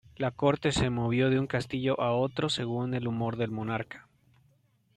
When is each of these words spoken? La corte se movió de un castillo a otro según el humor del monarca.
La 0.15 0.31
corte 0.31 0.71
se 0.71 0.89
movió 0.89 1.29
de 1.29 1.39
un 1.39 1.45
castillo 1.45 2.01
a 2.01 2.11
otro 2.15 2.49
según 2.49 2.95
el 2.95 3.07
humor 3.07 3.37
del 3.37 3.51
monarca. 3.51 4.07